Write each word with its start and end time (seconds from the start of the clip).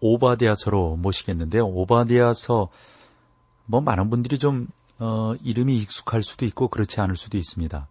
오바디아서로 0.00 0.96
모시겠는데요. 0.96 1.66
오바디아서 1.66 2.68
뭐 3.66 3.80
많은 3.80 4.10
분들이 4.10 4.38
좀 4.38 4.68
어, 4.98 5.34
이름이 5.42 5.76
익숙할 5.78 6.22
수도 6.22 6.44
있고 6.46 6.68
그렇지 6.68 7.00
않을 7.00 7.16
수도 7.16 7.36
있습니다. 7.38 7.86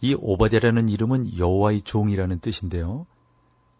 이 0.00 0.14
오바디아라는 0.18 0.88
이름은 0.88 1.38
여호와의 1.38 1.82
종이라는 1.82 2.40
뜻인데요. 2.40 3.06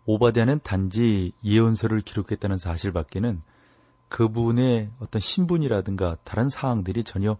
오바디아는 0.07 0.61
단지 0.63 1.33
예언서를 1.45 2.01
기록했다는 2.01 2.59
사실밖에는 2.59 3.43
그분의 4.09 4.91
어떤 5.01 5.21
신분이라든가 5.21 6.17
다른 6.25 6.49
사항들이 6.49 7.05
전혀 7.05 7.37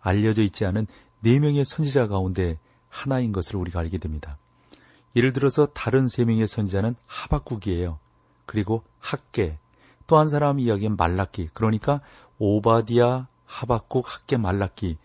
알려져 0.00 0.42
있지 0.42 0.64
않은 0.64 0.86
네 1.20 1.38
명의 1.38 1.64
선지자 1.64 2.08
가운데 2.08 2.58
하나인 2.88 3.32
것을 3.32 3.56
우리가 3.56 3.80
알게 3.80 3.98
됩니다. 3.98 4.38
예를 5.16 5.32
들어서 5.32 5.66
다른 5.66 6.08
세 6.08 6.24
명의 6.24 6.46
선지자는 6.46 6.96
하박국이에요. 7.06 7.98
그리고 8.46 8.82
학계, 8.98 9.58
또 10.08 10.18
한 10.18 10.28
사람 10.28 10.58
이야기는 10.58 10.96
말라기. 10.96 11.50
그러니까 11.54 12.00
오바디아, 12.38 13.28
하박국, 13.44 14.12
학계, 14.12 14.36
말라기. 14.36 14.96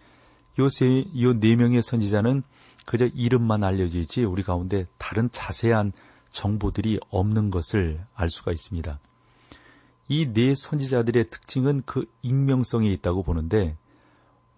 요세, 0.58 1.06
요네 1.20 1.56
명의 1.58 1.82
선지자는 1.82 2.42
그저 2.86 3.06
이름만 3.14 3.64
알려져 3.64 4.00
있지 4.00 4.24
우리 4.24 4.44
가운데 4.44 4.88
다른 4.98 5.30
자세한 5.32 5.92
정보들이 6.32 7.00
없는 7.10 7.52
것을 7.52 8.02
알 8.16 8.30
수가 8.30 8.52
있습니다. 8.52 9.00
이 10.10 10.26
네 10.34 10.54
선지자들의 10.56 11.30
특징은 11.30 11.84
그 11.86 12.06
익명성에 12.22 12.90
있다고 12.90 13.24
보는데 13.24 13.78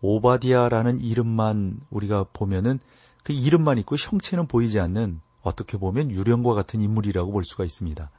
오바디아라는 0.02 1.02
이름만 1.02 1.80
우리가 1.90 2.26
보면은 2.34 2.80
그 3.24 3.34
이름만 3.34 3.78
있고 3.80 3.96
형체는 3.96 4.48
보이지 4.48 4.80
않는 4.80 5.22
어떻게 5.42 5.78
보면 5.78 6.12
유령과 6.12 6.54
같은 6.54 6.82
인물이라고 6.82 7.32
볼 7.32 7.44
수가 7.44 7.64
있습니다. 7.64 8.10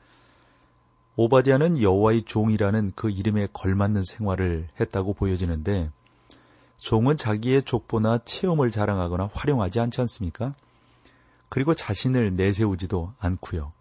오바디아는 1.19 1.81
여호와의 1.81 2.25
종이라는 2.25 2.92
그 2.95 3.09
이름에 3.09 3.48
걸맞는 3.53 4.03
생활을 4.05 4.69
했다고 4.78 5.14
보여지는데 5.14 5.91
종은 6.77 7.17
자기의 7.17 7.62
족보나 7.62 8.19
체험을 8.25 8.70
자랑하거나 8.70 9.31
활용하지 9.33 9.81
않지 9.81 10.00
않습니까? 10.03 10.55
그리고 11.48 11.72
자신을 11.72 12.34
내세우지도 12.34 13.12
않고요. 13.19 13.72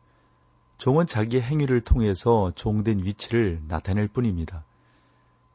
종은 0.77 1.07
자기의 1.07 1.43
행위를 1.43 1.81
통해서 1.81 2.53
종된 2.55 2.99
위치를 2.99 3.61
나타낼 3.67 4.07
뿐입니다. 4.07 4.63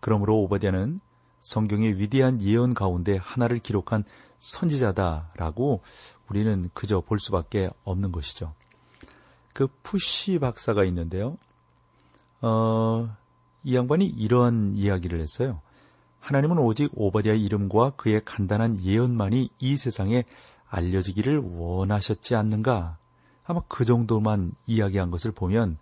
그러므로 0.01 0.39
오바디아는 0.43 1.01
성경의 1.41 1.99
위대한 1.99 2.43
예언 2.43 2.75
가운데 2.75 3.17
하나를 3.17 3.59
기록한 3.59 4.05
선지자다라고 4.39 5.81
우리는 6.29 6.69
그저 6.75 7.01
볼 7.01 7.19
수밖에 7.19 7.71
없는 7.85 8.13
것이죠. 8.13 8.53
그 9.55 9.69
푸시 9.83 10.39
박사가 10.39 10.85
있는데요. 10.85 11.39
어, 12.43 13.15
이 13.63 13.75
양반이 13.75 14.07
이런 14.07 14.75
이야기를 14.75 15.21
했어요. 15.21 15.61
하나님은 16.21 16.59
오직 16.59 16.91
오바디아의 16.95 17.43
이름과 17.43 17.91
그의 17.97 18.23
간단한 18.25 18.83
예언만이 18.83 19.51
이 19.59 19.77
세상에 19.77 20.25
알려지기를 20.69 21.39
원하셨지 21.39 22.35
않는가? 22.35 22.99
아마 23.45 23.63
그 23.69 23.85
정도만 23.85 24.53
이야기한 24.67 25.11
것을 25.11 25.33
보면 25.33 25.79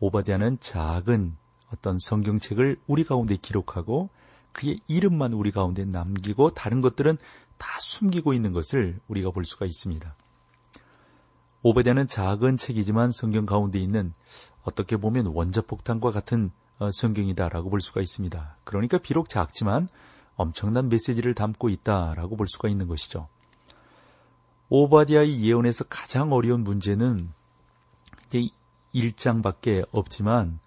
오바디아는 0.00 0.58
작은 0.60 1.36
어떤 1.72 1.98
성경책을 1.98 2.80
우리 2.86 3.04
가운데 3.04 3.36
기록하고 3.36 4.10
그의 4.52 4.80
이름만 4.88 5.32
우리 5.32 5.50
가운데 5.50 5.84
남기고 5.84 6.54
다른 6.54 6.80
것들은 6.80 7.18
다 7.58 7.78
숨기고 7.78 8.32
있는 8.32 8.52
것을 8.52 8.98
우리가 9.08 9.30
볼 9.30 9.44
수가 9.44 9.66
있습니다. 9.66 10.14
오바디아는 11.62 12.08
작은 12.08 12.56
책이지만 12.56 13.10
성경 13.12 13.44
가운데 13.44 13.78
있는 13.78 14.12
어떻게 14.66 14.96
보면 14.96 15.26
원자폭탄과 15.32 16.10
같은 16.10 16.50
어, 16.78 16.90
성경이다라고 16.90 17.70
볼 17.70 17.80
수가 17.80 18.02
있습니다. 18.02 18.56
그러니까 18.64 18.98
비록 18.98 19.30
작지만 19.30 19.88
엄청난 20.34 20.90
메시지를 20.90 21.34
담고 21.34 21.70
있다라고 21.70 22.36
볼 22.36 22.46
수가 22.48 22.68
있는 22.68 22.86
것이죠. 22.86 23.28
오바디아의 24.68 25.42
예언에서 25.42 25.84
가장 25.84 26.32
어려운 26.32 26.64
문제는 26.64 27.30
이제 28.26 28.48
1장밖에 28.94 29.86
없지만 29.92 30.58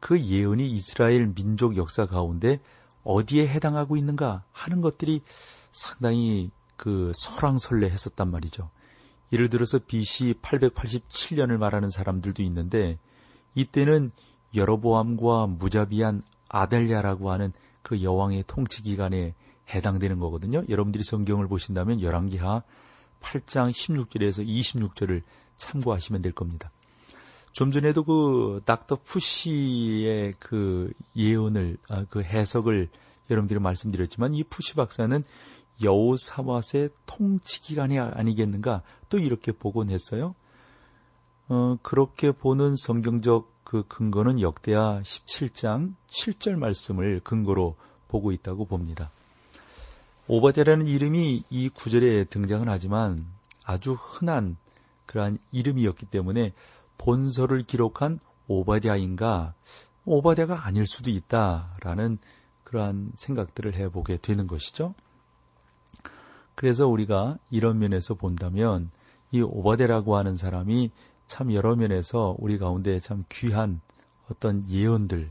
그 0.00 0.20
예언이 0.20 0.68
이스라엘 0.70 1.32
민족 1.34 1.76
역사 1.76 2.06
가운데 2.06 2.60
어디에 3.04 3.46
해당하고 3.46 3.96
있는가 3.96 4.42
하는 4.50 4.80
것들이 4.80 5.22
상당히 5.70 6.50
그 6.76 7.12
설왕설래 7.14 7.86
했었단 7.86 8.30
말이죠. 8.30 8.70
예를 9.32 9.50
들어서 9.50 9.78
BC 9.78 10.34
887년을 10.42 11.58
말하는 11.58 11.90
사람들도 11.90 12.42
있는데 12.44 12.98
이때는 13.56 14.12
여로보암과 14.54 15.48
무자비한 15.48 16.22
아델랴라고 16.48 17.32
하는 17.32 17.52
그 17.82 18.02
여왕의 18.02 18.44
통치 18.46 18.82
기간에 18.82 19.34
해당되는 19.74 20.20
거거든요. 20.20 20.62
여러분들이 20.68 21.02
성경을 21.02 21.48
보신다면 21.48 22.00
열왕기하 22.00 22.62
8장 23.20 23.70
16절에서 23.70 24.46
26절을 24.46 25.22
참고하시면 25.56 26.22
될 26.22 26.32
겁니다. 26.32 26.70
좀 27.50 27.70
전에도 27.70 28.04
그 28.04 28.60
닥터 28.64 28.96
푸시의 29.02 30.34
그 30.38 30.92
예언을 31.16 31.78
아, 31.88 32.04
그 32.08 32.22
해석을 32.22 32.88
여러분들이 33.30 33.58
말씀드렸지만 33.58 34.34
이 34.34 34.44
푸시 34.44 34.74
박사는 34.74 35.24
여호사밧의 35.82 36.90
통치 37.06 37.60
기간이 37.60 37.98
아니겠는가 37.98 38.82
또 39.08 39.18
이렇게 39.18 39.52
보곤 39.52 39.90
했어요. 39.90 40.34
어, 41.48 41.76
그렇게 41.82 42.32
보는 42.32 42.74
성경적 42.76 43.56
그 43.62 43.84
근거는 43.86 44.40
역대하 44.40 45.00
17장 45.02 45.94
7절 46.08 46.56
말씀을 46.56 47.20
근거로 47.20 47.76
보고 48.08 48.32
있다고 48.32 48.64
봅니다. 48.64 49.10
오바데라는 50.28 50.86
이름이 50.86 51.44
이 51.50 51.68
구절에 51.68 52.24
등장을 52.24 52.68
하지만 52.68 53.26
아주 53.64 53.94
흔한 53.94 54.56
그러한 55.06 55.38
이름이었기 55.52 56.06
때문에 56.06 56.52
본서를 56.98 57.62
기록한 57.62 58.18
오바디아인가 58.48 59.54
오바디아가 60.04 60.66
아닐 60.66 60.86
수도 60.86 61.10
있다라는 61.10 62.18
그러한 62.64 63.12
생각들을 63.14 63.74
해보게 63.74 64.18
되는 64.18 64.46
것이죠. 64.46 64.94
그래서 66.56 66.86
우리가 66.86 67.38
이런 67.50 67.78
면에서 67.78 68.14
본다면 68.14 68.90
이 69.30 69.42
오바데라고 69.42 70.16
하는 70.16 70.36
사람이 70.36 70.90
참 71.26 71.52
여러 71.52 71.74
면에서 71.74 72.36
우리 72.38 72.58
가운데 72.58 73.00
참 73.00 73.24
귀한 73.28 73.80
어떤 74.30 74.68
예언들 74.68 75.30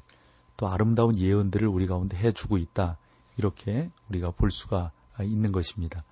또 0.58 0.68
아름다운 0.68 1.18
예언들을 1.18 1.68
우리 1.68 1.88
가운데 1.88 2.18
해주고 2.18 2.58
있다. 2.58 2.98
이렇게 3.38 3.92
우리가 4.10 4.32
볼 4.32 4.52
수가 4.52 4.92
있는 5.22 5.52
것입니다. 5.52 6.04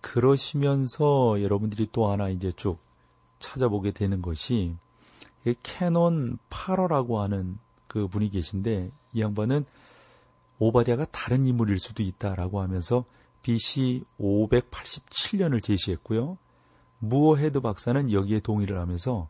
그러시면서 0.00 1.42
여러분들이 1.42 1.88
또 1.92 2.10
하나 2.10 2.28
이제 2.28 2.52
쭉 2.52 2.78
찾아보게 3.38 3.92
되는 3.92 4.22
것이 4.22 4.76
Canon 5.62 6.38
Farrar라고 6.48 7.16
하는 7.16 7.58
그 7.86 8.06
분이 8.06 8.30
계신데 8.30 8.90
이 9.12 9.20
양반은 9.20 9.64
오바디아가 10.58 11.06
다른 11.06 11.46
인물일 11.46 11.78
수도 11.78 12.02
있다라고 12.02 12.60
하면서 12.60 13.04
BC 13.42 14.02
587년을 14.20 15.62
제시했고요. 15.62 16.36
무어헤드 17.00 17.60
박사는 17.60 18.12
여기에 18.12 18.40
동의를 18.40 18.78
하면서 18.78 19.28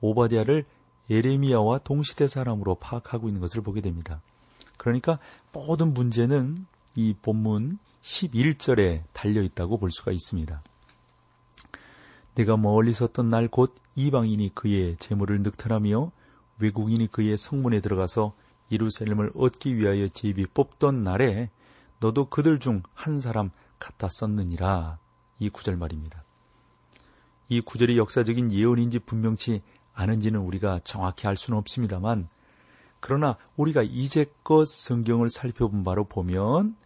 오바디아를 0.00 0.64
에레미야와 1.10 1.78
동시대 1.78 2.28
사람으로 2.28 2.76
파악하고 2.76 3.28
있는 3.28 3.40
것을 3.40 3.62
보게 3.62 3.80
됩니다. 3.80 4.22
그러니까 4.78 5.18
모든 5.52 5.92
문제는 5.92 6.66
이 6.94 7.14
본문 7.20 7.78
11절에 8.02 9.02
달려 9.12 9.42
있다고 9.42 9.78
볼 9.78 9.90
수가 9.90 10.12
있습니다. 10.12 10.62
내가 12.36 12.56
멀리 12.56 12.92
섰던 12.92 13.28
날 13.28 13.48
곧 13.48 13.74
이방인이 13.96 14.54
그의 14.54 14.96
재물을 14.98 15.42
늑탈하며 15.42 16.12
외국인이 16.60 17.08
그의 17.08 17.36
성문에 17.36 17.80
들어가서 17.80 18.34
이루살렘을 18.70 19.32
얻기 19.34 19.76
위하여 19.76 20.08
제비 20.08 20.46
뽑던 20.46 21.02
날에 21.02 21.50
너도 21.98 22.26
그들 22.30 22.60
중 22.60 22.82
한 22.94 23.18
사람 23.18 23.50
같았었느니라. 23.78 24.98
이 25.40 25.50
구절 25.50 25.76
말입니다. 25.76 26.22
이 27.50 27.60
구절이 27.60 27.98
역사적인 27.98 28.52
예언인지 28.52 29.00
분명치 29.00 29.60
않은지는 29.92 30.40
우리가 30.40 30.80
정확히 30.84 31.26
알 31.26 31.36
수는 31.36 31.58
없습니다만 31.58 32.28
그러나 33.00 33.36
우리가 33.56 33.82
이제껏 33.82 34.66
성경을 34.66 35.28
살펴본 35.28 35.82
바로 35.82 36.04
보면 36.04 36.76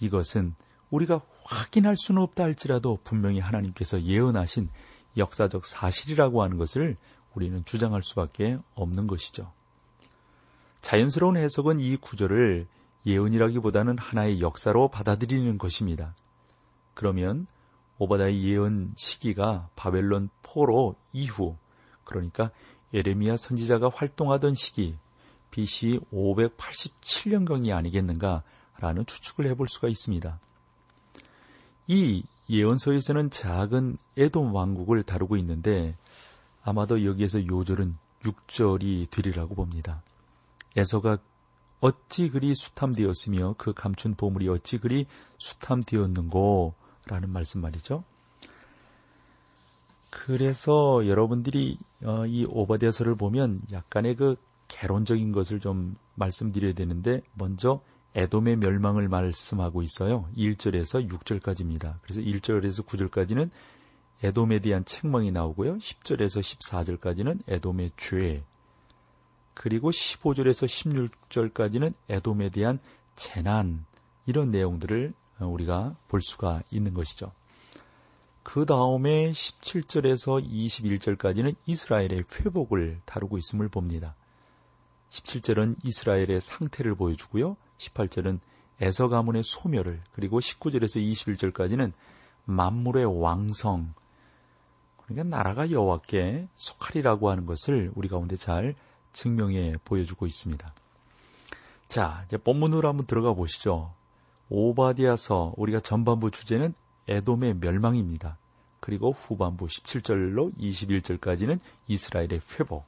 이것은 0.00 0.54
우리가 0.90 1.22
확인할 1.44 1.96
수는 1.96 2.20
없다 2.20 2.44
할지라도 2.44 2.98
분명히 3.02 3.40
하나님께서 3.40 4.02
예언하신 4.02 4.68
역사적 5.16 5.64
사실이라고 5.64 6.42
하는 6.42 6.58
것을 6.58 6.96
우리는 7.34 7.64
주장할 7.64 8.02
수밖에 8.02 8.58
없는 8.74 9.06
것이죠. 9.06 9.50
자연스러운 10.82 11.38
해석은 11.38 11.80
이 11.80 11.96
구절을 11.96 12.66
예언이라기보다는 13.06 13.96
하나의 13.96 14.42
역사로 14.42 14.88
받아들이는 14.88 15.56
것입니다. 15.56 16.14
그러면 16.92 17.46
오바다의 17.98 18.42
예언 18.44 18.92
시기가 18.96 19.68
바벨론 19.76 20.28
포로 20.42 20.96
이후 21.12 21.56
그러니까 22.04 22.50
예레미야 22.94 23.36
선지자가 23.36 23.90
활동하던 23.94 24.54
시기 24.54 24.96
BC 25.50 26.00
587년경이 26.12 27.72
아니겠는가라는 27.72 29.06
추측을 29.06 29.46
해볼 29.48 29.68
수가 29.68 29.88
있습니다. 29.88 30.38
이 31.86 32.24
예언서에서는 32.48 33.30
작은 33.30 33.98
에돔 34.16 34.54
왕국을 34.54 35.02
다루고 35.02 35.36
있는데 35.36 35.96
아마도 36.62 37.04
여기에서 37.04 37.44
요절은 37.46 37.96
6절이 38.22 39.10
되리라고 39.10 39.54
봅니다. 39.54 40.02
에서가 40.76 41.18
어찌 41.80 42.30
그리 42.30 42.54
수탐되었으며 42.54 43.56
그 43.58 43.72
감춘 43.72 44.14
보물이 44.14 44.48
어찌 44.48 44.78
그리 44.78 45.06
수탐되었는고 45.38 46.74
라는 47.06 47.30
말씀 47.30 47.60
말이죠. 47.60 48.04
그래서 50.10 51.06
여러분들이 51.06 51.78
어, 52.04 52.26
이 52.26 52.44
오바데서를 52.48 53.14
보면 53.16 53.60
약간의 53.72 54.16
그 54.16 54.36
개론적인 54.68 55.32
것을 55.32 55.60
좀 55.60 55.96
말씀드려야 56.14 56.74
되는데 56.74 57.22
먼저 57.34 57.80
에돔의 58.14 58.56
멸망을 58.56 59.08
말씀하고 59.08 59.82
있어요. 59.82 60.28
1절에서 60.36 61.08
6절까지입니다. 61.08 61.94
그래서 62.02 62.20
1절에서 62.20 62.84
9절까지는 62.84 63.50
에돔에 64.22 64.60
대한 64.60 64.84
책망이 64.84 65.32
나오고요. 65.32 65.78
10절에서 65.78 66.40
14절까지는 66.40 67.40
에돔의 67.48 67.92
죄. 67.96 68.44
그리고 69.54 69.90
15절에서 69.90 71.10
16절까지는 71.30 71.94
에돔에 72.08 72.50
대한 72.50 72.78
재난 73.16 73.84
이런 74.26 74.50
내용들을 74.50 75.14
우리가 75.46 75.96
볼 76.08 76.20
수가 76.20 76.62
있는 76.70 76.94
것이죠. 76.94 77.32
그 78.42 78.66
다음에 78.66 79.30
17절에서 79.30 80.44
21절까지는 80.44 81.54
이스라엘의 81.66 82.24
회복을 82.34 83.00
다루고 83.04 83.38
있음을 83.38 83.68
봅니다. 83.68 84.14
17절은 85.10 85.76
이스라엘의 85.84 86.40
상태를 86.40 86.94
보여주고요. 86.94 87.56
18절은 87.78 88.40
에서 88.80 89.08
가문의 89.08 89.42
소멸을 89.44 90.00
그리고 90.12 90.40
19절에서 90.40 91.00
21절까지는 91.00 91.92
만물의 92.46 93.20
왕성 93.20 93.94
그러니까 94.96 95.36
나라가 95.36 95.70
여호와께 95.70 96.48
속하리라고 96.56 97.30
하는 97.30 97.46
것을 97.46 97.92
우리 97.94 98.08
가운데 98.08 98.36
잘 98.36 98.74
증명해 99.12 99.74
보여주고 99.84 100.26
있습니다. 100.26 100.74
자, 101.86 102.24
이제 102.26 102.38
본문으로 102.38 102.88
한번 102.88 103.06
들어가 103.06 103.34
보시죠. 103.34 103.92
오바디아서 104.54 105.54
우리가 105.56 105.80
전반부 105.80 106.30
주제는 106.30 106.74
에돔의 107.08 107.54
멸망입니다. 107.54 108.36
그리고 108.80 109.12
후반부 109.12 109.64
17절로 109.64 110.54
21절까지는 110.58 111.58
이스라엘의 111.88 112.40
회복. 112.60 112.84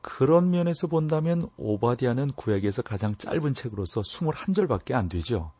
그런 0.00 0.50
면에서 0.50 0.88
본다면 0.88 1.48
오바디아는 1.56 2.32
구약에서 2.32 2.82
가장 2.82 3.14
짧은 3.14 3.54
책으로서 3.54 4.00
21절밖에 4.00 4.94
안 4.94 5.08
되죠. 5.08 5.52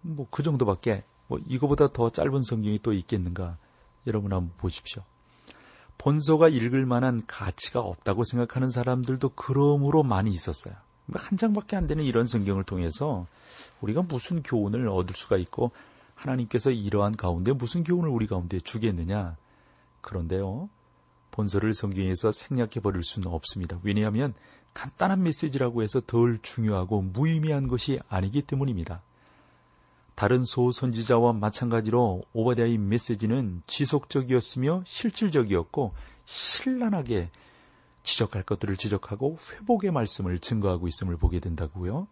뭐 0.00 0.26
그 0.30 0.42
정도밖에 0.42 1.04
뭐 1.26 1.38
이거보다 1.46 1.92
더 1.92 2.08
짧은 2.08 2.42
성경이 2.42 2.78
또 2.82 2.94
있겠는가? 2.94 3.58
여러분 4.06 4.32
한번 4.32 4.56
보십시오. 4.56 5.02
본소가 5.98 6.48
읽을 6.48 6.86
만한 6.86 7.26
가치가 7.26 7.80
없다고 7.80 8.24
생각하는 8.24 8.70
사람들도 8.70 9.30
그러므로 9.34 10.02
많이 10.02 10.30
있었어요. 10.30 10.76
한 11.14 11.36
장밖에 11.36 11.76
안 11.76 11.86
되는 11.86 12.04
이런 12.04 12.26
성경을 12.26 12.64
통해서 12.64 13.26
우리가 13.80 14.02
무슨 14.02 14.42
교훈을 14.42 14.88
얻을 14.88 15.14
수가 15.14 15.36
있고 15.36 15.72
하나님께서 16.14 16.70
이러한 16.70 17.16
가운데 17.16 17.52
무슨 17.52 17.82
교훈을 17.82 18.08
우리 18.08 18.26
가운데 18.26 18.60
주겠느냐. 18.60 19.36
그런데요. 20.00 20.68
본서를 21.30 21.72
성경에서 21.72 22.30
생략해 22.32 22.80
버릴 22.82 23.02
수는 23.02 23.28
없습니다. 23.28 23.78
왜냐하면 23.82 24.34
간단한 24.74 25.22
메시지라고 25.22 25.82
해서 25.82 26.00
덜 26.00 26.38
중요하고 26.42 27.02
무의미한 27.02 27.68
것이 27.68 27.98
아니기 28.08 28.42
때문입니다. 28.42 29.02
다른 30.14 30.44
소선지자와 30.44 31.32
마찬가지로 31.32 32.22
오바댜의 32.32 32.78
메시지는 32.78 33.62
지속적이었으며 33.66 34.82
실질적이었고 34.86 35.94
신란하게 36.26 37.30
지적할 38.02 38.42
것들을 38.42 38.76
지적하고 38.76 39.36
회복의 39.52 39.90
말씀을 39.90 40.38
증거하고 40.38 40.88
있음을 40.88 41.16
보게 41.16 41.40
된다고요. 41.40 42.06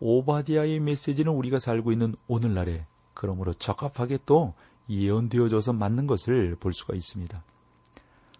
오바디아의 0.00 0.80
메시지는 0.80 1.32
우리가 1.32 1.58
살고 1.58 1.92
있는 1.92 2.14
오늘날에 2.26 2.86
그러므로 3.14 3.52
적합하게 3.54 4.18
또 4.26 4.54
예언되어져서 4.88 5.72
맞는 5.72 6.06
것을 6.06 6.56
볼 6.56 6.72
수가 6.72 6.94
있습니다. 6.94 7.42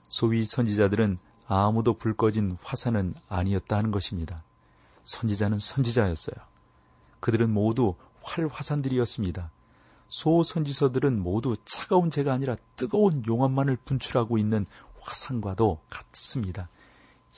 소위 0.08 0.44
선지자들은 0.44 1.18
아무도 1.46 1.94
불 1.94 2.14
꺼진 2.14 2.56
화산은 2.62 3.14
아니었다 3.28 3.76
하는 3.76 3.90
것입니다. 3.90 4.42
선지자는 5.04 5.58
선지자였어요. 5.58 6.36
그들은 7.20 7.50
모두 7.50 7.94
활화산들이었습니다. 8.22 9.50
소선지서들은 10.08 11.20
모두 11.22 11.56
차가운 11.64 12.10
재가 12.10 12.32
아니라 12.32 12.56
뜨거운 12.76 13.24
용암만을 13.26 13.78
분출하고 13.84 14.38
있는 14.38 14.66
화산과도 15.04 15.80
같습니다. 15.88 16.68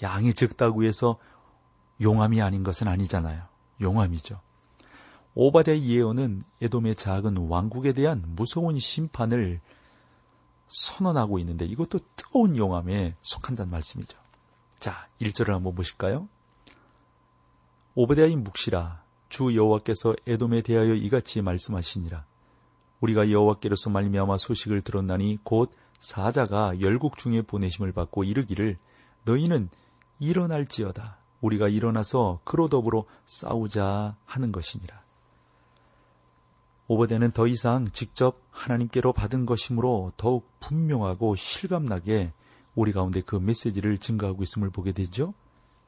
양이 0.02 0.32
적다고 0.32 0.84
해서 0.84 1.18
용암이 2.00 2.40
아닌 2.40 2.62
것은 2.62 2.88
아니잖아요. 2.88 3.42
용암이죠. 3.80 4.40
오바데의 5.34 5.86
예언은 5.86 6.44
에돔의 6.62 6.96
작은 6.96 7.36
왕국에 7.48 7.92
대한 7.92 8.22
무서운 8.26 8.78
심판을 8.78 9.60
선언하고 10.66 11.38
있는데 11.40 11.64
이것도 11.66 12.00
뜨거운 12.16 12.56
용암에 12.56 13.16
속한다는 13.22 13.70
말씀이죠. 13.70 14.18
자, 14.78 15.08
1절을 15.20 15.52
한번 15.52 15.74
보실까요? 15.74 16.28
오베데아의 17.94 18.36
묵시라 18.36 19.02
주 19.28 19.54
여호와께서 19.54 20.14
에돔에 20.26 20.62
대하여 20.62 20.94
이같이 20.94 21.40
말씀하시니라 21.40 22.24
우리가 23.00 23.30
여호와께로서 23.30 23.90
말미암아 23.90 24.38
소식을 24.38 24.82
들었나니 24.82 25.38
곧 25.42 25.72
사자가 25.98 26.80
열국 26.80 27.18
중에 27.18 27.42
보내심을 27.42 27.92
받고 27.92 28.24
이르기를 28.24 28.78
너희는 29.24 29.68
일어날지어다 30.18 31.18
우리가 31.40 31.68
일어나서 31.68 32.40
그로 32.44 32.68
더불어 32.68 33.04
싸우자 33.24 34.16
하는 34.24 34.52
것이니라. 34.52 35.04
오버데는 36.88 37.32
더 37.32 37.46
이상 37.46 37.90
직접 37.90 38.40
하나님께로 38.50 39.12
받은 39.12 39.44
것이므로 39.44 40.12
더욱 40.16 40.48
분명하고 40.60 41.34
실감나게 41.34 42.32
우리 42.74 42.92
가운데 42.92 43.20
그 43.22 43.36
메시지를 43.36 43.98
증가하고 43.98 44.42
있음을 44.42 44.70
보게 44.70 44.92
되죠. 44.92 45.34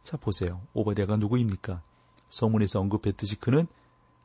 자 0.02 0.16
보세요. 0.16 0.60
오버데가 0.72 1.16
누구입니까? 1.16 1.82
서문에서 2.30 2.80
언급했듯이 2.80 3.36
그는 3.36 3.66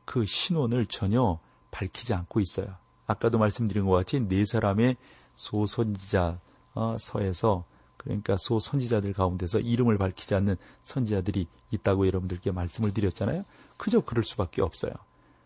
그 0.06 0.26
신원을 0.26 0.88
전혀 0.88 1.40
밝히지 1.72 2.14
않고 2.14 2.40
있어요. 2.40 2.76
아까도 3.06 3.38
말씀드린 3.38 3.86
것 3.86 3.92
같이 3.92 4.20
네 4.20 4.46
사람의 4.46 4.98
소선지자 5.36 6.40
어, 6.76 6.98
서에서 7.00 7.66
그러니까 7.98 8.36
소선지자들 8.38 9.14
가운데서 9.14 9.60
이름을 9.60 9.98
밝히지 9.98 10.36
않는 10.36 10.58
선지자들이 10.82 11.48
있다고 11.72 12.06
여러분들께 12.08 12.52
말씀을 12.52 12.94
드렸잖아요. 12.94 13.44
그저 13.78 14.02
그럴 14.02 14.24
수밖에 14.24 14.62
없어요. 14.62 14.92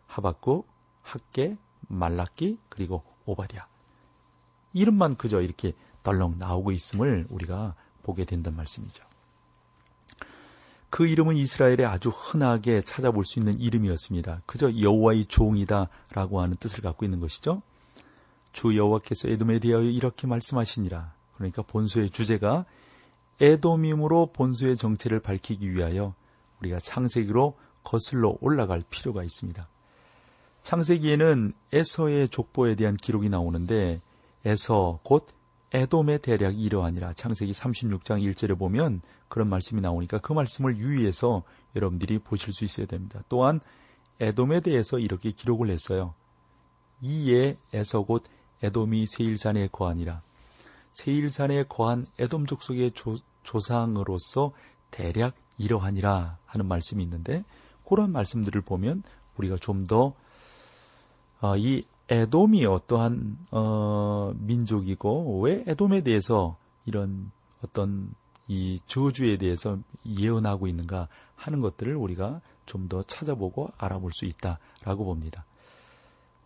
하박국, 0.07 0.67
학계, 1.03 1.57
말라기 1.87 2.57
그리고 2.69 3.03
오바디아 3.25 3.65
이름만 4.73 5.15
그저 5.15 5.41
이렇게 5.41 5.73
덜렁 6.03 6.37
나오고 6.37 6.71
있음을 6.71 7.27
우리가 7.29 7.75
보게 8.03 8.25
된단 8.25 8.55
말씀이죠. 8.55 9.03
그 10.89 11.05
이름은 11.05 11.35
이스라엘에 11.35 11.85
아주 11.85 12.09
흔하게 12.09 12.81
찾아볼 12.81 13.25
수 13.25 13.39
있는 13.39 13.59
이름이었습니다. 13.59 14.41
그저 14.45 14.79
여호와의 14.79 15.25
종이다라고 15.25 16.41
하는 16.41 16.55
뜻을 16.55 16.81
갖고 16.81 17.05
있는 17.05 17.19
것이죠. 17.19 17.61
주 18.51 18.75
여호와께서 18.75 19.29
에돔에 19.29 19.59
대하여 19.59 19.83
이렇게 19.83 20.27
말씀하시니라. 20.27 21.13
그러니까 21.35 21.61
본소의 21.61 22.09
주제가 22.09 22.65
에돔임으로 23.39 24.31
본소의 24.33 24.77
정체를 24.77 25.19
밝히기 25.19 25.71
위하여 25.71 26.13
우리가 26.59 26.79
창세기로 26.79 27.55
거슬러 27.83 28.35
올라갈 28.41 28.83
필요가 28.89 29.23
있습니다. 29.23 29.67
창세기에는 30.63 31.53
에서의 31.71 32.27
족보에 32.29 32.75
대한 32.75 32.97
기록이 32.97 33.29
나오는데 33.29 34.01
에서 34.43 34.99
곧 35.03 35.27
에돔의 35.73 36.19
대략 36.19 36.59
이러하니라. 36.59 37.13
창세기 37.13 37.51
36장 37.51 38.21
1절에 38.23 38.57
보면 38.57 39.01
그런 39.27 39.49
말씀이 39.49 39.81
나오니까 39.81 40.19
그 40.19 40.33
말씀을 40.33 40.77
유의해서 40.77 41.43
여러분들이 41.75 42.19
보실 42.19 42.53
수 42.53 42.63
있어야 42.65 42.87
됩니다. 42.87 43.21
또한 43.29 43.59
에돔에 44.19 44.61
대해서 44.61 44.97
이렇게 44.99 45.31
기록을 45.31 45.69
했어요. 45.69 46.13
이에 47.01 47.57
에서 47.73 48.01
곧 48.01 48.23
에돔이 48.63 49.05
세일산에 49.05 49.67
거하니라. 49.71 50.21
세일산에 50.91 51.63
거한 51.63 52.07
에돔 52.17 52.45
족속의 52.45 52.91
조, 52.93 53.15
조상으로서 53.43 54.51
대략 54.91 55.35
이러하니라 55.57 56.37
하는 56.45 56.67
말씀이 56.67 57.03
있는데 57.03 57.43
그런 57.87 58.11
말씀들을 58.11 58.61
보면 58.61 59.03
우리가 59.37 59.57
좀 59.57 59.85
더이 59.85 60.13
어, 61.41 61.55
에돔이 62.09 62.65
어떠한 62.65 63.37
어, 63.51 64.33
민족이고 64.37 65.41
왜 65.41 65.63
에돔에 65.67 66.03
대해서 66.03 66.57
이런 66.85 67.31
어떤 67.63 68.13
이 68.47 68.79
저주에 68.87 69.37
대해서 69.37 69.77
예언하고 70.05 70.67
있는가 70.67 71.09
하는 71.35 71.61
것들을 71.61 71.95
우리가 71.95 72.41
좀 72.67 72.87
더 72.87 73.01
찾아보고 73.01 73.69
알아볼 73.77 74.11
수 74.13 74.25
있다라고 74.25 75.05
봅니다. 75.05 75.45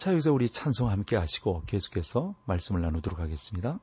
자, 0.01 0.09
여기서 0.13 0.33
우리 0.33 0.49
찬송 0.49 0.89
함께 0.89 1.15
하시고 1.15 1.61
계속해서 1.67 2.33
말씀을 2.45 2.81
나누도록 2.81 3.19
하겠습니다. 3.19 3.79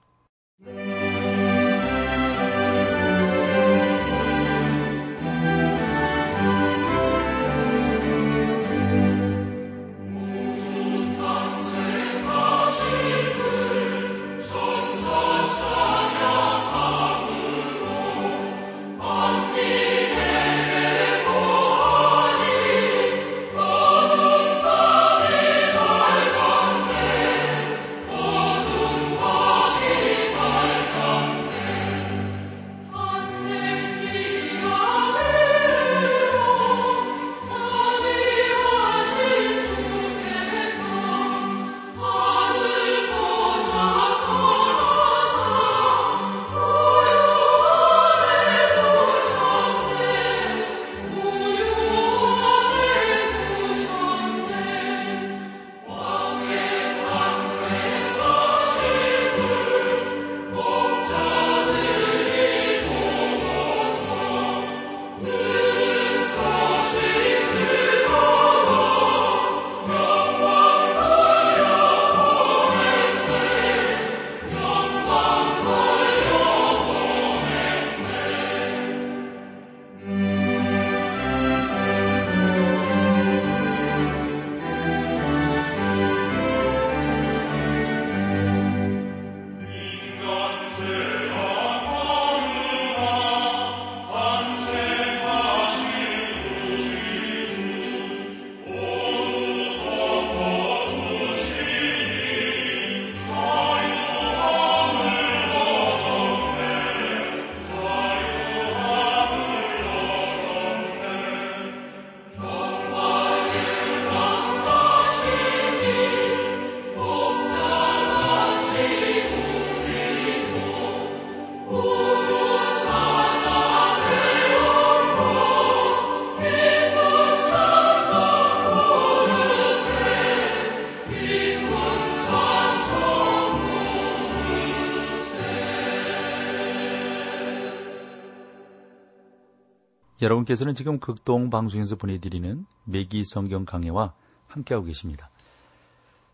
여러분께서는 140.29 140.75
지금 140.75 140.99
극동 140.99 141.49
방송에서 141.49 141.97
보내드리는 141.97 142.67
매기 142.85 143.25
성경 143.25 143.65
강해와 143.65 144.13
함께하고 144.47 144.85
계십니다. 144.87 145.31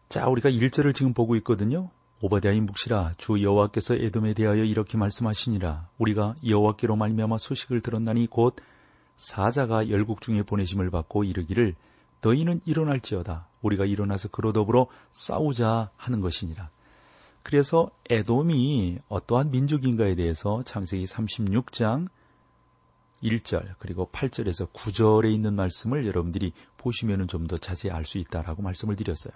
자, 0.09 0.27
우리가 0.27 0.51
1절을 0.51 0.95
지금 0.95 1.15
보고 1.15 1.37
있거든요. 1.37 1.91
오바댜의 2.21 2.61
묵시라 2.63 3.13
주 3.19 3.41
여호와께서 3.41 3.95
에돔에 3.95 4.35
대하여 4.35 4.65
이렇게 4.65 4.97
말씀하시니라 4.97 5.89
우리가 5.99 6.35
여호와께로 6.47 6.97
말미암아 6.97 7.39
소식을 7.39 7.83
들었나니 7.83 8.27
곧 8.29 8.57
사자가 9.17 9.91
열국 9.91 10.21
중에 10.23 10.43
보내심을 10.43 10.91
받고 10.91 11.25
이르기를 11.25 11.75
너희는 12.23 12.63
일어날지어다 12.65 13.49
우리가 13.63 13.85
일어나서 13.85 14.29
그로 14.29 14.53
더불어 14.53 14.87
싸우자 15.13 15.91
하는 15.97 16.21
것이니라 16.21 16.71
그래서 17.43 17.91
에돔이 18.09 19.01
어떠한 19.09 19.51
민족인가에 19.51 20.15
대해서 20.15 20.63
창세기 20.65 21.05
36장 21.05 22.09
1절 23.23 23.75
그리고 23.79 24.09
8절에서 24.13 24.73
9절에 24.73 25.33
있는 25.33 25.55
말씀을 25.55 26.07
여러분들이 26.07 26.53
보시면 26.77 27.27
좀더 27.29 27.57
자세히 27.59 27.93
알 27.93 28.05
수 28.05 28.19
있다라고 28.19 28.63
말씀을 28.63 28.97
드렸어요. 28.97 29.33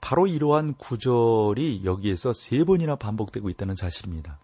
바로 0.00 0.26
이러한 0.26 0.74
구절이 0.74 1.82
여기에서 1.84 2.32
세 2.32 2.64
번이나 2.64 2.96
반복되고 2.96 3.48
있다는 3.50 3.74
사실입니다. 3.74 4.38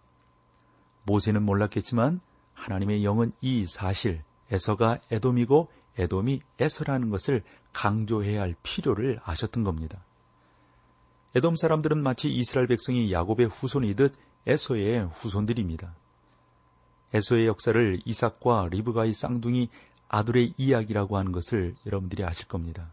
모세는 1.04 1.42
몰랐겠지만 1.42 2.21
하나님의 2.54 3.04
영은 3.04 3.33
이 3.40 3.66
사실, 3.66 4.23
에서가 4.50 4.99
에돔이고 5.11 5.69
에돔이 5.99 6.40
에서라는 6.59 7.11
것을 7.11 7.42
강조해야 7.73 8.42
할 8.42 8.54
필요를 8.62 9.21
아셨던 9.25 9.64
겁니다. 9.64 10.04
에돔 11.35 11.57
사람들은 11.57 12.02
마치 12.02 12.31
이스라엘 12.31 12.66
백성이 12.66 13.11
야곱의 13.12 13.49
후손이듯 13.49 14.14
에서의 14.47 15.09
후손들입니다. 15.09 15.95
에서의 17.14 17.47
역사를 17.47 18.00
이삭과 18.04 18.69
리브가의 18.71 19.12
쌍둥이 19.12 19.69
아들의 20.09 20.54
이야기라고 20.57 21.16
하는 21.16 21.33
것을 21.33 21.75
여러분들이 21.87 22.25
아실 22.25 22.47
겁니다. 22.49 22.92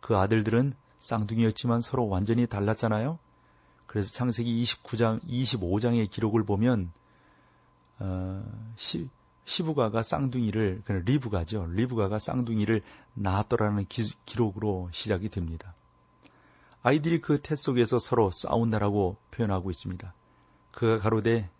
그 0.00 0.16
아들들은 0.16 0.74
쌍둥이였지만 1.00 1.80
서로 1.80 2.08
완전히 2.08 2.46
달랐잖아요. 2.46 3.18
그래서 3.86 4.12
창세기 4.12 4.62
29장, 4.62 5.22
25장의 5.24 6.10
기록을 6.10 6.44
보면 6.44 6.92
어, 8.00 8.44
시, 8.76 9.08
시부가가 9.44 10.02
쌍둥이를 10.02 10.82
리브가죠. 10.86 11.66
리브가가 11.72 12.18
쌍둥이를 12.18 12.82
낳았더라는 13.14 13.86
기, 13.88 14.12
기록으로 14.24 14.88
시작이 14.92 15.30
됩니다. 15.30 15.74
아이들이 16.82 17.20
그 17.20 17.40
태 17.40 17.54
속에서 17.54 17.98
서로 17.98 18.30
싸운다라고 18.30 19.16
표현하고 19.30 19.70
있습니다. 19.70 20.14
그가 20.70 20.98
가로되 20.98 21.50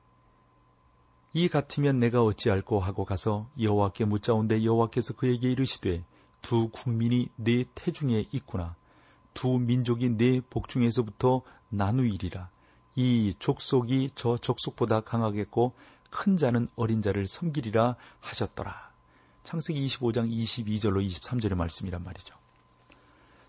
이 1.33 1.49
같으면 1.49 2.01
내가 2.01 2.23
어찌할꼬 2.23 2.81
하고 2.81 3.05
가서 3.05 3.49
여호와께 3.61 4.05
묻자온데 4.05 4.65
여호와께서 4.65 5.15
그에게 5.15 5.51
이르시되 5.51 6.05
두 6.41 6.69
국민이 6.71 7.29
네 7.37 7.65
태중에 7.75 8.27
있구나 8.33 8.77
두 9.35 9.59
민족이 9.59 10.17
네 10.17 10.41
복중에서부터 10.41 11.43
나누이리라 11.69 12.51
이 12.97 13.35
족속이 13.39 14.11
저 14.17 14.37
족속보다 14.39 15.01
강하겠고 15.03 15.75
큰 16.11 16.37
자는 16.37 16.69
어린 16.75 17.03
자를 17.03 17.27
섬기리라 17.29 17.97
하셨더라. 18.21 18.91
창세기 19.45 19.87
25장 19.87 20.29
22절로 20.31 21.07
23절의 21.07 21.55
말씀이란 21.55 22.03
말이죠. 22.03 22.35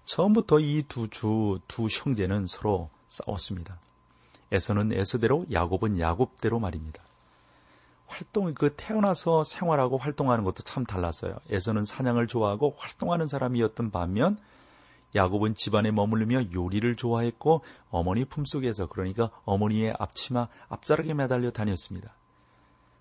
처음부터 0.05 0.59
이 0.59 0.83
두 0.87 1.07
주, 1.09 1.59
두 1.67 1.87
형제는 1.89 2.45
서로 2.47 2.89
싸웠습니다. 3.07 3.79
에서는 4.51 4.91
에서대로 4.93 5.45
야곱은 5.51 5.99
야곱대로 5.99 6.59
말입니다. 6.59 7.01
활동, 8.09 8.53
그 8.53 8.73
태어나서 8.75 9.43
생활하고 9.43 9.97
활동하는 9.97 10.43
것도 10.43 10.63
참 10.63 10.83
달랐어요. 10.83 11.35
에서는 11.49 11.85
사냥을 11.85 12.27
좋아하고 12.27 12.75
활동하는 12.77 13.27
사람이었던 13.27 13.91
반면 13.91 14.37
야곱은 15.15 15.55
집안에 15.55 15.91
머무르며 15.91 16.51
요리를 16.53 16.95
좋아했고 16.95 17.63
어머니 17.89 18.25
품속에서 18.25 18.87
그러니까 18.87 19.29
어머니의 19.45 19.95
앞치마 19.97 20.47
앞자락에 20.67 21.13
매달려 21.13 21.51
다녔습니다. 21.51 22.15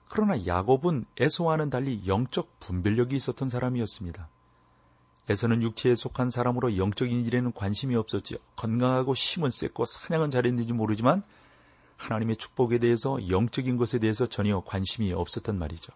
그러나 0.08 0.46
야곱은 0.46 1.04
에서와는 1.18 1.70
달리 1.70 2.06
영적 2.06 2.60
분별력이 2.60 3.16
있었던 3.16 3.48
사람이었습니다. 3.48 4.28
에서는 5.30 5.62
육체에 5.62 5.94
속한 5.94 6.30
사람으로 6.30 6.78
영적인 6.78 7.26
일에는 7.26 7.52
관심이 7.52 7.94
없었지요. 7.94 8.38
건강하고 8.56 9.12
힘은 9.14 9.50
셌고 9.50 9.84
사냥은 9.84 10.30
잘했는지 10.30 10.72
모르지만 10.72 11.22
하나님의 11.98 12.36
축복에 12.36 12.78
대해서 12.78 13.18
영적인 13.28 13.76
것에 13.76 13.98
대해서 13.98 14.26
전혀 14.26 14.60
관심이 14.60 15.12
없었단 15.12 15.58
말이죠. 15.58 15.92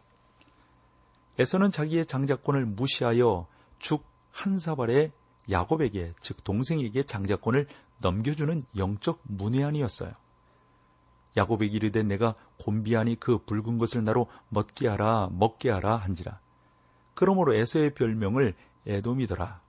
에서는 1.39 1.71
자기의 1.71 2.05
장자권을 2.05 2.67
무시하여 2.67 3.47
죽 3.79 4.13
한 4.33 4.59
사발에 4.59 5.13
야곱에게 5.51 6.15
즉 6.21 6.43
동생에게 6.45 7.05
장자권을 7.05 7.67
넘겨주는 7.99 8.65
영적 8.77 9.21
문외한이었어요. 9.25 10.13
야곱에게 11.37 11.77
이르되 11.77 12.03
내가 12.03 12.35
곤비하니 12.59 13.21
그 13.21 13.39
붉은 13.39 13.79
것을 13.79 14.05
나로 14.05 14.27
먹게 14.49 14.89
하라 14.89 15.29
먹게 15.33 15.71
하라 15.71 15.97
한지라. 15.97 16.41
그러므로 17.15 17.55
에서의 17.55 17.95
별명을 17.95 18.55
에돔이더라. 18.87 19.61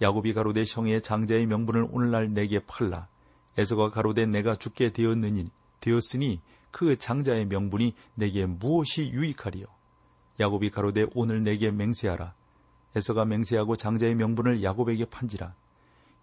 야곱이 0.00 0.32
가로되 0.32 0.64
형의 0.66 1.02
장자의 1.02 1.46
명분을 1.46 1.88
오늘날 1.90 2.32
내게 2.32 2.60
팔라. 2.60 3.08
에서가 3.58 3.90
가로되 3.90 4.26
내가 4.26 4.56
죽게 4.56 4.92
되었느니 4.92 5.50
되었으니 5.80 6.40
그 6.70 6.96
장자의 6.96 7.46
명분이 7.46 7.94
내게 8.14 8.46
무엇이 8.46 9.10
유익하리요? 9.10 9.66
야곱이 10.38 10.70
가로되 10.70 11.06
오늘 11.14 11.42
내게 11.42 11.70
맹세하라. 11.70 12.34
에서가 12.96 13.24
맹세하고 13.24 13.76
장자의 13.76 14.14
명분을 14.14 14.62
야곱에게 14.62 15.04
판지라. 15.06 15.54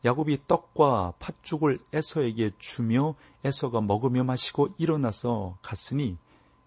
야곱이 0.06 0.40
떡과 0.48 1.14
팥죽을 1.20 1.80
에서에게 1.94 2.52
주며 2.60 3.16
에서가 3.44 3.82
먹으며 3.82 4.24
마시고 4.24 4.70
일어나서 4.78 5.58
갔으니 5.62 6.18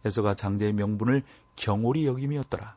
에서가 0.05 0.35
장자의 0.35 0.73
명분을 0.73 1.23
경홀히 1.57 2.07
여김이었더라. 2.07 2.76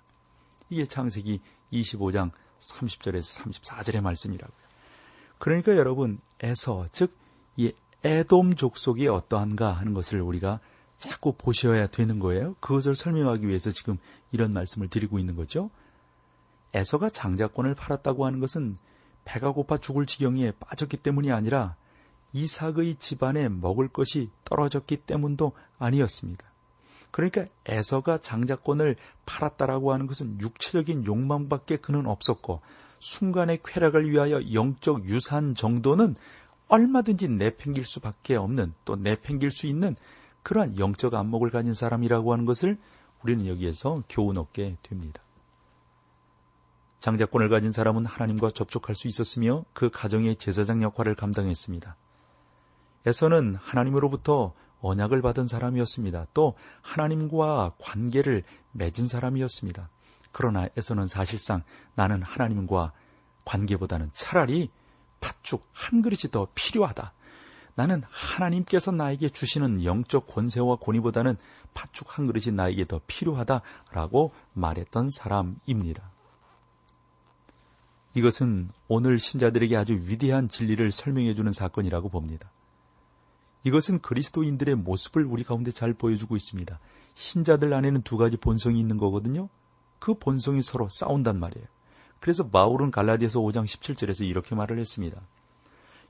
이게 0.70 0.86
창세기 0.86 1.42
25장 1.72 2.32
30절에서 2.60 3.42
34절의 3.42 4.02
말씀이라고요. 4.02 4.64
그러니까 5.38 5.76
여러분 5.76 6.20
에서 6.42 6.86
즉 6.92 7.16
이 7.58 7.72
에돔 8.04 8.56
족속이 8.56 9.08
어떠한가 9.08 9.72
하는 9.72 9.94
것을 9.94 10.22
우리가 10.22 10.60
자꾸 10.98 11.34
보셔야 11.34 11.88
되는 11.88 12.20
거예요. 12.20 12.56
그것을 12.60 12.96
설명하기 12.96 13.48
위해서 13.48 13.72
지금 13.72 13.98
이런 14.32 14.52
말씀을 14.52 14.90
드리고 14.90 15.20
있는 15.20 15.36
거죠. 15.36 15.70
에서가 16.74 17.10
장자권을 17.10 17.76
팔았다고 17.76 18.26
하는 18.26 18.40
것은 18.40 18.78
배가 19.26 19.52
고파 19.52 19.78
죽을 19.78 20.06
지경에 20.06 20.52
빠졌기 20.60 20.98
때문이 20.98 21.32
아니라 21.32 21.76
이삭의 22.34 22.96
집안에 22.96 23.48
먹을 23.48 23.88
것이 23.88 24.30
떨어졌기 24.44 24.98
때문도 24.98 25.54
아니었습니다. 25.78 26.46
그러니까 27.12 27.46
에서가 27.68 28.18
장자권을 28.18 28.96
팔았다라고 29.26 29.94
하는 29.94 30.08
것은 30.08 30.40
육체적인 30.42 31.06
욕망밖에 31.06 31.78
그는 31.78 32.08
없었고 32.08 32.62
순간의 33.00 33.60
쾌락을 33.64 34.10
위하여 34.10 34.42
영적 34.52 35.06
유산 35.06 35.54
정도는 35.54 36.16
얼마든지 36.74 37.30
내팽길 37.30 37.86
수밖에 37.86 38.36
없는 38.36 38.74
또 38.84 38.96
내팽길 38.96 39.52
수 39.52 39.68
있는 39.68 39.96
그러한 40.42 40.80
영적 40.80 41.14
안목을 41.14 41.52
가진 41.52 41.76
사람이라고 41.76 42.34
하는 42.34 42.46
것을 42.46 42.80
우리는 43.22 43.46
여기에서 43.46 44.02
교훈 44.10 44.40
얻게 44.40 44.78
됩니다. 44.82 45.22
장자권을 46.98 47.50
가진 47.50 47.70
사람은 47.70 48.08
하나님과 48.08 48.50
접촉할 48.52 48.96
수 48.96 49.08
있었으며 49.08 49.66
그 49.74 49.92
가정의 49.92 50.38
제사장 50.38 50.82
역할을 50.82 51.14
감당했습니다. 51.14 51.96
에서는 53.06 53.56
하나님으로부터 53.56 54.54
언약을 54.82 55.22
받은 55.22 55.46
사람이었습니다. 55.46 56.26
또 56.34 56.56
하나님과 56.82 57.74
관계를 57.78 58.44
맺은 58.72 59.08
사람이었습니다. 59.08 59.90
그러나 60.32 60.68
에서는 60.76 61.06
사실상 61.06 61.62
나는 61.94 62.24
하나님과 62.24 62.94
관계보다는 63.46 64.10
차라리 64.14 64.72
팥죽 65.24 65.66
한 65.72 66.02
그릇이 66.02 66.30
더 66.32 66.50
필요하다. 66.54 67.14
나는 67.76 68.04
하나님께서 68.10 68.92
나에게 68.92 69.30
주시는 69.30 69.86
영적 69.86 70.28
권세와 70.28 70.76
권위보다는 70.76 71.38
팥죽 71.74 72.18
한 72.18 72.28
그릇이 72.28 72.54
나에게 72.54 72.86
더 72.86 73.00
필요하다라고 73.08 74.34
말했던 74.54 75.10
사람입니다. 75.10 76.12
이것은 78.16 78.70
오늘 78.90 79.18
신자들에게 79.18 79.76
아주 79.76 79.94
위대한 79.94 80.50
진리를 80.50 80.92
설명해 80.92 81.34
주는 81.34 81.52
사건이라고 81.52 82.10
봅니다. 82.10 82.52
이것은 83.64 84.02
그리스도인들의 84.02 84.76
모습을 84.76 85.24
우리 85.24 85.44
가운데 85.44 85.72
잘 85.72 85.94
보여주고 85.94 86.36
있습니다. 86.36 86.80
신자들 87.16 87.74
안에는 87.74 88.02
두 88.02 88.18
가지 88.18 88.36
본성이 88.36 88.80
있는 88.80 88.98
거거든요. 88.98 89.48
그 90.00 90.14
본성이 90.16 90.62
서로 90.62 90.90
싸운단 90.92 91.40
말이에요. 91.40 91.66
그래서 92.24 92.48
바울은 92.48 92.90
갈라디아서 92.90 93.42
5장 93.42 93.66
17절에서 93.66 94.26
이렇게 94.26 94.56
말을 94.56 94.80
했습니다. 94.80 95.22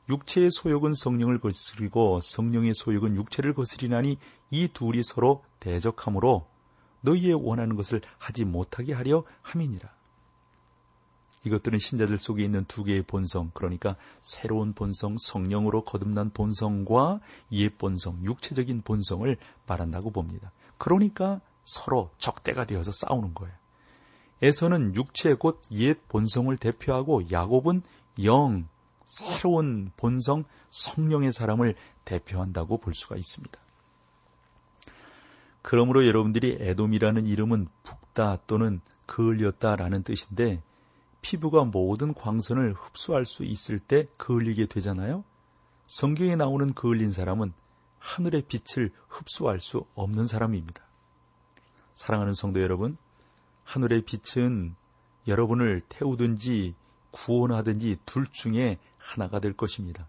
육체의 0.08 0.52
소욕은 0.52 0.94
성령을 0.94 1.40
거스리고 1.40 2.20
성령의 2.22 2.74
소욕은 2.76 3.16
육체를 3.16 3.56
거스리나니 3.56 4.20
이 4.52 4.68
둘이 4.68 5.02
서로 5.02 5.44
대적하므로 5.60 6.46
너희의 7.02 7.34
원하는 7.34 7.76
것을 7.76 8.02
하지 8.20 8.46
못하게 8.46 8.94
하려 8.94 9.24
함이니라. 9.42 9.90
이것들은 11.46 11.80
신자들 11.80 12.20
속에 12.20 12.44
있는 12.44 12.64
두 12.66 12.84
개의 12.84 13.02
본성, 13.02 13.50
그러니까 13.56 13.96
새로운 14.22 14.74
본성, 14.74 15.16
성령으로 15.18 15.84
거듭난 15.84 16.30
본성과 16.30 17.22
옛 17.54 17.76
본성, 17.80 18.24
육체적인 18.24 18.84
본성을 18.84 19.36
말한다고 19.66 20.12
봅니다. 20.12 20.52
그러니까 20.78 21.42
서로 21.64 22.12
적대가 22.20 22.66
되어서 22.68 22.92
싸우는 22.92 23.34
거예요. 23.34 23.63
에서는 24.44 24.94
육체 24.96 25.36
곧 25.36 25.62
옛 25.72 26.06
본성을 26.10 26.56
대표하고 26.58 27.32
야곱은 27.32 27.82
영, 28.26 28.68
새로운 29.06 29.90
본성, 29.96 30.44
성령의 30.70 31.32
사람을 31.32 31.76
대표한다고 32.04 32.78
볼 32.80 32.94
수가 32.94 33.16
있습니다. 33.16 33.58
그러므로 35.62 36.06
여러분들이 36.06 36.58
에돔이라는 36.60 37.26
이름은 37.26 37.70
북다 37.84 38.40
또는 38.46 38.82
그을렸다라는 39.06 40.04
뜻인데 40.04 40.62
피부가 41.22 41.64
모든 41.64 42.14
광선을 42.14 42.74
흡수할 42.74 43.26
수 43.26 43.46
있을 43.46 43.80
때 43.80 44.10
그을리게 44.18 44.66
되잖아요. 44.66 45.24
성경에 45.88 46.36
나오는 46.36 46.74
그을린 46.74 47.12
사람은 47.12 47.54
하늘의 48.00 48.44
빛을 48.50 48.92
흡수할 49.08 49.62
수 49.62 49.86
없는 49.96 50.26
사람입니다. 50.26 50.84
사랑하는 51.96 52.34
성도 52.34 52.62
여러분, 52.62 52.98
하늘의 53.64 54.04
빛은 54.04 54.76
여러분을 55.28 55.82
태우든지 55.90 56.76
구원하든지 57.12 57.98
둘 58.06 58.26
중에 58.26 58.78
하나가 58.98 59.40
될 59.40 59.54
것입니다. 59.54 60.08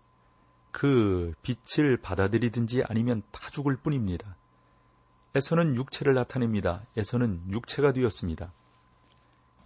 그 0.70 1.32
빛을 1.42 1.98
받아들이든지 1.98 2.82
아니면 2.88 3.22
타 3.30 3.50
죽을 3.50 3.76
뿐입니다. 3.76 4.36
에서는 5.34 5.76
육체를 5.76 6.14
나타냅니다. 6.14 6.82
에서는 6.96 7.42
육체가 7.50 7.92
되었습니다. 7.92 8.52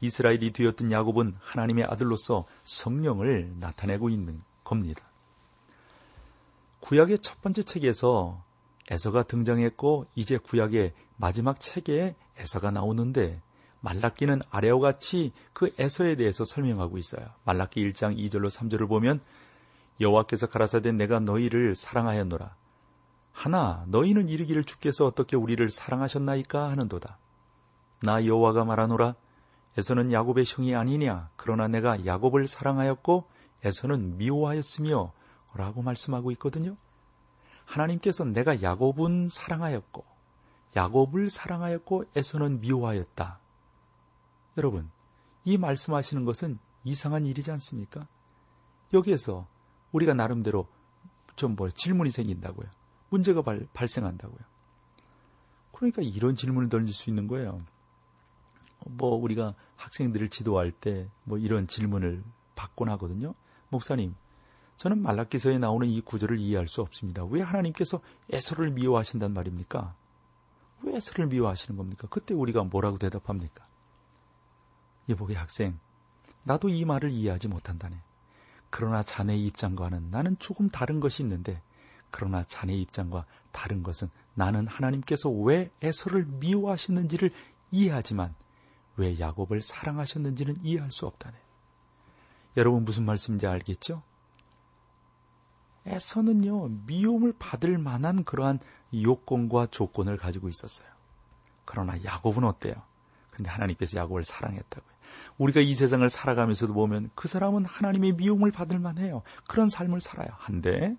이스라엘이 0.00 0.52
되었던 0.52 0.92
야곱은 0.92 1.36
하나님의 1.40 1.84
아들로서 1.84 2.46
성령을 2.62 3.54
나타내고 3.58 4.10
있는 4.10 4.42
겁니다. 4.64 5.04
구약의 6.80 7.18
첫 7.20 7.40
번째 7.42 7.62
책에서 7.62 8.44
에서가 8.90 9.24
등장했고 9.24 10.06
이제 10.14 10.38
구약의 10.38 10.94
마지막 11.16 11.60
책에 11.60 12.16
에서가 12.36 12.70
나오는데 12.70 13.42
말라기는 13.80 14.40
아래와 14.50 14.80
같이 14.80 15.32
그 15.52 15.72
에서에 15.78 16.16
대해서 16.16 16.44
설명하고 16.44 16.98
있어요. 16.98 17.26
말라기 17.44 17.88
1장 17.88 18.16
2절로 18.16 18.50
3절을 18.50 18.88
보면 18.88 19.20
여호와께서 20.00 20.46
가라사대 20.46 20.92
내가 20.92 21.20
너희를 21.20 21.74
사랑하였노라. 21.74 22.54
하나 23.32 23.84
너희는 23.86 24.28
이르기를 24.28 24.64
주께서 24.64 25.06
어떻게 25.06 25.36
우리를 25.36 25.68
사랑하셨나이까 25.70 26.70
하는도다. 26.70 27.18
나 28.02 28.24
여호와가 28.24 28.64
말하노라 28.64 29.14
에서는 29.76 30.12
야곱의 30.12 30.44
형이 30.46 30.74
아니냐. 30.74 31.30
그러나 31.36 31.68
내가 31.68 32.04
야곱을 32.04 32.48
사랑하였고 32.48 33.28
에서는 33.64 34.18
미워하였으며 34.18 35.12
라고 35.54 35.82
말씀하고 35.82 36.30
있거든요. 36.32 36.76
하나님께서 37.64 38.24
내가 38.24 38.60
야곱은 38.62 39.28
사랑하였고 39.30 40.04
야곱을 40.76 41.30
사랑하였고 41.30 42.04
에서는 42.16 42.60
미워하였다. 42.60 43.38
여러분, 44.58 44.90
이 45.44 45.56
말씀하시는 45.56 46.24
것은 46.24 46.58
이상한 46.84 47.24
일이지 47.24 47.50
않습니까? 47.52 48.06
여기에서 48.92 49.46
우리가 49.92 50.12
나름대로 50.14 50.68
좀 51.36 51.54
뭐 51.54 51.70
질문이 51.70 52.10
생긴다고요. 52.10 52.68
문제가 53.10 53.42
발, 53.42 53.66
발생한다고요. 53.72 54.40
그러니까 55.72 56.02
이런 56.02 56.34
질문을 56.34 56.68
던질 56.68 56.92
수 56.92 57.08
있는 57.08 57.28
거예요. 57.28 57.62
뭐 58.84 59.14
우리가 59.14 59.54
학생들을 59.76 60.28
지도할 60.30 60.72
때 60.72 61.08
뭐 61.22 61.38
이런 61.38 61.68
질문을 61.68 62.24
받곤 62.56 62.88
하거든요. 62.90 63.34
목사님, 63.68 64.16
저는 64.76 65.00
말라기서에 65.00 65.58
나오는 65.58 65.86
이 65.86 66.00
구절을 66.00 66.40
이해할 66.40 66.66
수 66.66 66.82
없습니다. 66.82 67.24
왜 67.24 67.40
하나님께서 67.42 68.00
에서를 68.30 68.70
미워하신단 68.70 69.32
말입니까? 69.32 69.94
왜 70.82 70.96
에서를 70.96 71.28
미워하시는 71.28 71.76
겁니까? 71.76 72.08
그때 72.10 72.34
우리가 72.34 72.64
뭐라고 72.64 72.98
대답합니까? 72.98 73.67
예복의 75.08 75.36
학생, 75.36 75.78
나도 76.42 76.68
이 76.68 76.84
말을 76.84 77.10
이해하지 77.10 77.48
못한다네. 77.48 78.00
그러나 78.70 79.02
자네의 79.02 79.46
입장과는 79.46 80.10
나는 80.10 80.36
조금 80.38 80.68
다른 80.68 81.00
것이 81.00 81.22
있는데, 81.22 81.62
그러나 82.10 82.44
자네의 82.44 82.82
입장과 82.82 83.26
다른 83.52 83.82
것은 83.82 84.08
나는 84.34 84.66
하나님께서 84.66 85.30
왜 85.30 85.70
에서를 85.82 86.24
미워하셨는지를 86.24 87.32
이해하지만 87.70 88.34
왜 88.96 89.18
야곱을 89.18 89.60
사랑하셨는지는 89.60 90.56
이해할 90.62 90.90
수 90.90 91.06
없다네. 91.06 91.36
여러분 92.56 92.84
무슨 92.84 93.04
말씀인지 93.04 93.46
알겠죠? 93.46 94.02
에서는요, 95.86 96.68
미움을 96.86 97.32
받을 97.38 97.78
만한 97.78 98.24
그러한 98.24 98.58
요건과 98.92 99.68
조건을 99.70 100.16
가지고 100.16 100.48
있었어요. 100.48 100.88
그러나 101.64 102.02
야곱은 102.02 102.44
어때요? 102.44 102.74
근데 103.30 103.50
하나님께서 103.50 103.98
야곱을 103.98 104.24
사랑했다고요. 104.24 104.97
우리가 105.38 105.60
이 105.60 105.74
세상을 105.74 106.08
살아가면서도 106.08 106.72
보면 106.72 107.10
그 107.14 107.28
사람은 107.28 107.64
하나님의 107.64 108.12
미움을 108.12 108.50
받을 108.50 108.78
만해요. 108.78 109.22
그런 109.46 109.68
삶을 109.68 110.00
살아요. 110.00 110.28
한데 110.32 110.96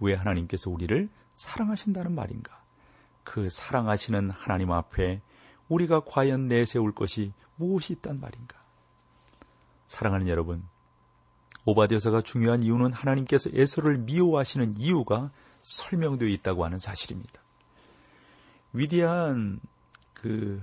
왜 0.00 0.14
하나님께서 0.14 0.70
우리를 0.70 1.08
사랑하신다는 1.34 2.14
말인가? 2.14 2.62
그 3.24 3.48
사랑하시는 3.48 4.30
하나님 4.30 4.72
앞에 4.72 5.20
우리가 5.68 6.00
과연 6.00 6.48
내세울 6.48 6.92
것이 6.92 7.32
무엇이 7.56 7.92
있단 7.94 8.20
말인가? 8.20 8.60
사랑하는 9.86 10.28
여러분, 10.28 10.64
오바디오서가 11.64 12.22
중요한 12.22 12.62
이유는 12.62 12.92
하나님께서 12.92 13.50
에서를 13.52 13.98
미워하시는 13.98 14.78
이유가 14.78 15.30
설명되어 15.62 16.28
있다고 16.28 16.64
하는 16.64 16.78
사실입니다. 16.78 17.40
위대한 18.72 19.60
그 20.14 20.62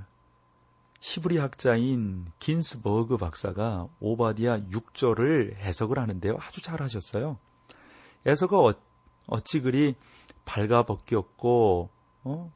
히브리 1.01 1.37
학자인 1.37 2.25
긴스버그 2.39 3.17
박사가 3.17 3.87
오바디아 3.99 4.59
6절을 4.71 5.55
해석을 5.55 5.97
하는데요. 5.97 6.37
아주 6.39 6.61
잘 6.61 6.81
하셨어요. 6.81 7.37
에서가 8.25 8.59
어, 8.59 8.73
어찌 9.27 9.61
그리 9.61 9.95
발가벗겼고 10.45 11.89
어? 12.23 12.51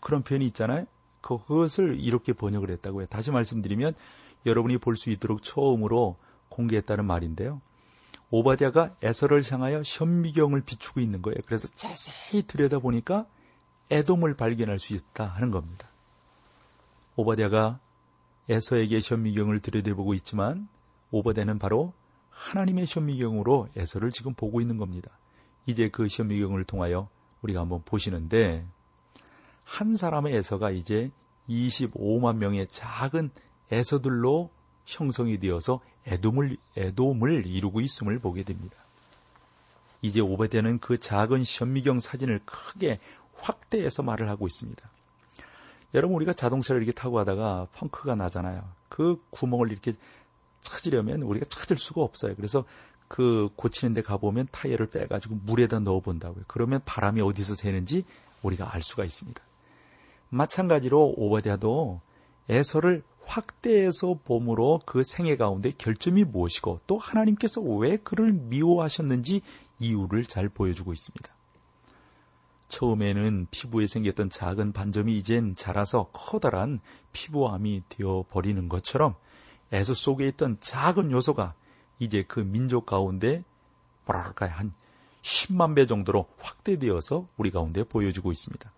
그런 0.00 0.22
표현이 0.22 0.46
있잖아요. 0.46 0.86
그것을 1.20 1.98
이렇게 2.00 2.32
번역을 2.32 2.70
했다고요. 2.70 3.06
다시 3.06 3.30
말씀드리면 3.30 3.94
여러분이 4.46 4.78
볼 4.78 4.96
수 4.96 5.10
있도록 5.10 5.42
처음으로 5.42 6.16
공개했다는 6.48 7.04
말인데요. 7.04 7.60
오바댜가 8.30 8.96
에서를 9.02 9.42
향하여 9.48 9.82
현미경을 9.84 10.62
비추고 10.62 11.00
있는 11.00 11.20
거예요. 11.22 11.36
그래서 11.46 11.68
자세히 11.68 12.42
들여다보니까 12.46 13.26
애돔을 13.90 14.34
발견할 14.34 14.78
수 14.78 14.94
있다 14.94 15.26
하는 15.26 15.50
겁니다. 15.50 15.88
오바댜가 17.16 17.78
에서에게 18.48 19.00
현미경을 19.02 19.60
들여다보고 19.60 20.14
있지만 20.14 20.68
오바댜는 21.10 21.58
바로 21.58 21.92
하나님의 22.30 22.86
현미경으로 22.88 23.68
에서를 23.76 24.10
지금 24.10 24.34
보고 24.34 24.60
있는 24.60 24.78
겁니다. 24.78 25.10
이제 25.66 25.88
그 25.88 26.06
현미경을 26.10 26.64
통하여 26.64 27.08
우리가 27.42 27.60
한번 27.60 27.82
보시는데 27.84 28.66
한 29.64 29.96
사람의 29.96 30.34
에서가 30.34 30.70
이제 30.70 31.10
25만 31.48 32.36
명의 32.36 32.66
작은 32.68 33.30
에서들로 33.70 34.50
형성이 34.84 35.38
되어서 35.38 35.80
애돔을, 36.06 36.56
애돔을 36.76 37.46
이루고 37.46 37.80
있음을 37.80 38.18
보게 38.18 38.42
됩니다. 38.42 38.76
이제 40.00 40.20
오베데는 40.20 40.80
그 40.80 40.98
작은 40.98 41.44
현미경 41.46 42.00
사진을 42.00 42.40
크게 42.44 42.98
확대해서 43.34 44.02
말을 44.02 44.28
하고 44.28 44.46
있습니다. 44.46 44.91
여러분 45.94 46.16
우리가 46.16 46.32
자동차를 46.32 46.82
이렇게 46.82 46.92
타고 46.92 47.16
가다가 47.16 47.66
펑크가 47.74 48.14
나잖아요. 48.14 48.62
그 48.88 49.22
구멍을 49.30 49.70
이렇게 49.70 49.92
찾으려면 50.62 51.22
우리가 51.22 51.46
찾을 51.48 51.76
수가 51.76 52.02
없어요. 52.02 52.34
그래서 52.36 52.64
그 53.08 53.50
고치는 53.56 53.92
데 53.94 54.00
가보면 54.00 54.48
타이어를 54.50 54.86
빼가지고 54.86 55.36
물에다 55.44 55.80
넣어본다고요. 55.80 56.44
그러면 56.46 56.80
바람이 56.84 57.20
어디서 57.20 57.54
새는지 57.54 58.04
우리가 58.42 58.74
알 58.74 58.80
수가 58.82 59.04
있습니다. 59.04 59.42
마찬가지로 60.30 61.14
오바댜도 61.16 62.00
에서를 62.48 63.02
확대해서 63.24 64.18
봄으로 64.24 64.80
그 64.86 65.02
생애 65.04 65.36
가운데 65.36 65.70
결점이 65.76 66.24
무엇이고 66.24 66.80
또 66.86 66.98
하나님께서 66.98 67.60
왜 67.60 67.96
그를 67.98 68.32
미워하셨는지 68.32 69.42
이유를 69.78 70.24
잘 70.24 70.48
보여주고 70.48 70.92
있습니다. 70.92 71.30
처음에는 72.72 73.48
피부에 73.50 73.86
생겼던 73.86 74.30
작은 74.30 74.72
반점이 74.72 75.14
이젠 75.18 75.54
자라서 75.54 76.08
커다란 76.12 76.80
피부암이 77.12 77.82
되어 77.90 78.24
버리는 78.30 78.66
것처럼 78.68 79.14
에서 79.72 79.92
속에 79.92 80.26
있던 80.28 80.56
작은 80.60 81.10
요소가 81.10 81.54
이제 81.98 82.24
그 82.26 82.40
민족 82.40 82.86
가운데 82.86 83.44
뭐랄까요 84.06 84.52
한 84.52 84.72
10만 85.20 85.76
배 85.76 85.86
정도로 85.86 86.26
확대되어서 86.38 87.28
우리 87.36 87.50
가운데 87.50 87.84
보여지고 87.84 88.32
있습니다. 88.32 88.72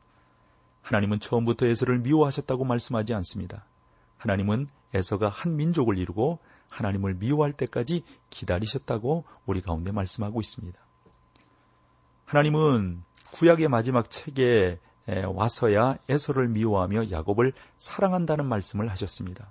하나님은 0.83 1.21
처음부터 1.21 1.67
에서를 1.67 2.01
미워하셨다고 2.01 2.65
말씀하지 2.65 3.15
않습니다. 3.15 3.65
하나님은 4.19 4.67
에서가 4.93 5.29
한 5.29 5.57
민족을 5.57 5.99
이루고 5.99 6.41
하나님을 6.69 7.15
미워할 7.15 7.53
때까지 7.53 8.03
기다리셨다고 8.31 9.25
우리 9.47 9.61
가운데 9.61 9.93
말씀하고 9.93 10.41
있습니다. 10.41 10.84
하나님은 12.25 13.03
구약의 13.33 13.69
마지막 13.69 14.11
책에 14.11 14.79
와서야 15.27 15.99
에서를 16.09 16.49
미워하며 16.49 17.11
야곱을 17.11 17.53
사랑한다는 17.77 18.47
말씀을 18.47 18.91
하셨습니다. 18.91 19.51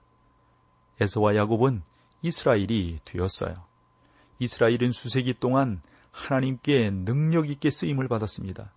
에서와 0.99 1.35
야곱은 1.35 1.83
이스라엘이 2.21 2.99
되었어요. 3.05 3.55
이스라엘은 4.39 4.91
수세기 4.91 5.35
동안 5.39 5.81
하나님께 6.11 6.89
능력 6.91 7.49
있게 7.49 7.69
쓰임을 7.69 8.07
받았습니다. 8.07 8.71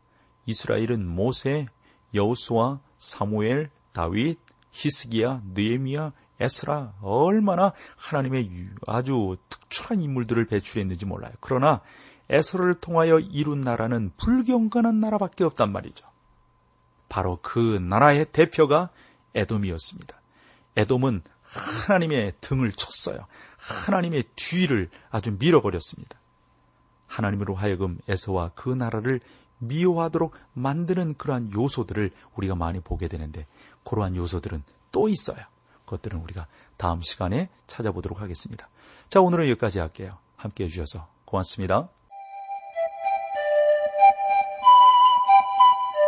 이스라엘은 0.47 1.07
모세, 1.07 1.67
여우수와 2.15 2.81
사무엘, 2.99 3.71
다윗, 3.93 4.39
히스기야, 4.73 5.43
느에미야, 5.55 6.13
에스라 6.39 6.95
얼마나 7.01 7.73
하나님의 7.97 8.69
아주 8.87 9.37
특출한 9.49 10.03
인물들을 10.03 10.45
배출했는지 10.47 11.07
몰라요. 11.07 11.33
그러나 11.41 11.81
에스라를 12.29 12.75
통하여 12.75 13.19
이룬 13.19 13.61
나라는 13.61 14.11
불경건한 14.17 15.01
나라밖에 15.01 15.45
없단 15.45 15.73
말이죠. 15.73 16.07
바로 17.09 17.39
그 17.43 17.59
나라의 17.59 18.27
대표가 18.33 18.91
에돔이었습니다. 19.35 20.21
에돔은 20.77 21.23
하나님의 21.43 22.35
등을 22.41 22.73
쳤어요. 22.73 23.27
하나님의 23.59 24.25
뒤를 24.35 24.91
아주 25.11 25.37
밀어버렸습니다. 25.39 26.19
하나님으로 27.07 27.55
하여금 27.55 27.99
에서와 28.09 28.51
그 28.55 28.69
나라를 28.69 29.21
미워하도록 29.59 30.35
만드는 30.53 31.15
그러한 31.15 31.53
요소들을 31.53 32.11
우리가 32.35 32.55
많이 32.57 32.81
보게 32.81 33.09
되는데 33.09 33.47
그러한 33.85 34.17
요소들은 34.17 34.65
또 34.93 35.09
있어요. 35.09 35.39
그것들은 35.85 36.19
우리가 36.19 36.47
다음 36.77 37.01
시간에 37.01 37.49
찾아보도록 37.67 38.21
하겠습니다. 38.21 38.69
자, 39.09 39.21
오늘은 39.21 39.49
여기까지 39.51 39.79
할게요. 39.79 40.19
함께 40.37 40.65
해주셔서 40.65 41.09
고맙습니다. 41.25 41.89